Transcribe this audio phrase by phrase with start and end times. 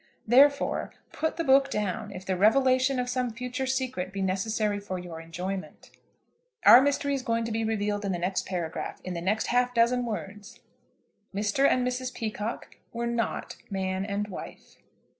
[0.25, 4.97] Therefore, put the book down if the revelation of some future secret be necessary for
[4.97, 5.91] your enjoyment.
[6.65, 9.75] Our mystery is going to be revealed in the next paragraph, in the next half
[9.75, 10.59] dozen words.
[11.35, 11.67] Mr.
[11.69, 12.15] and Mrs.
[12.15, 14.77] Peacocke were not man and wife.